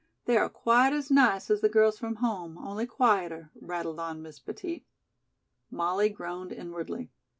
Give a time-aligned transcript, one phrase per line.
[0.25, 4.39] They are quite as nice as the girls from home, only quieter," rattled on Miss
[4.39, 4.83] Petit.
[5.69, 7.11] Molly groaned inwardly.